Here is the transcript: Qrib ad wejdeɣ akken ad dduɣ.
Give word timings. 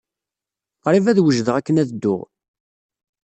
Qrib 0.83 1.05
ad 1.07 1.21
wejdeɣ 1.23 1.55
akken 1.57 1.81
ad 1.81 1.87
dduɣ. 1.89 2.21